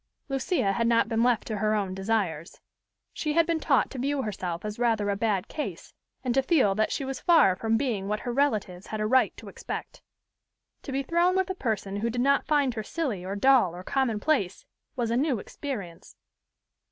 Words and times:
Lucia 0.29 0.73
had 0.73 0.87
not 0.87 1.07
been 1.07 1.21
left 1.21 1.45
to 1.45 1.57
her 1.57 1.75
own 1.75 1.93
desires. 1.93 2.59
She 3.13 3.33
had 3.33 3.45
been 3.45 3.59
taught 3.59 3.91
to 3.91 3.99
view 3.99 4.23
herself 4.23 4.65
as 4.65 4.79
rather 4.79 5.11
a 5.11 5.15
bad 5.15 5.47
case, 5.47 5.93
and 6.23 6.33
to 6.33 6.41
feel 6.41 6.73
that 6.73 6.91
she 6.91 7.05
was 7.05 7.19
far 7.19 7.55
from 7.55 7.77
being 7.77 8.07
what 8.07 8.21
her 8.21 8.33
relatives 8.33 8.87
had 8.87 8.99
a 8.99 9.05
right 9.05 9.37
to 9.37 9.47
expect. 9.47 10.01
To 10.81 10.91
be 10.91 11.03
thrown 11.03 11.35
with 11.35 11.51
a 11.51 11.53
person 11.53 11.97
who 11.97 12.09
did 12.09 12.21
not 12.21 12.47
find 12.47 12.73
her 12.73 12.81
silly 12.83 13.23
or 13.23 13.35
dull 13.35 13.75
or 13.75 13.83
commonplace, 13.83 14.65
was 14.95 15.11
a 15.11 15.15
new 15.17 15.37
experience. 15.37 16.15